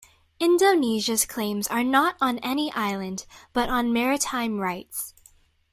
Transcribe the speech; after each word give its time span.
Indonesia's 0.39 1.27
claims 1.27 1.67
are 1.67 1.83
not 1.83 2.15
on 2.19 2.39
any 2.39 2.73
island, 2.73 3.27
but 3.53 3.69
on 3.69 3.93
maritime 3.93 4.57
rights. 4.57 5.13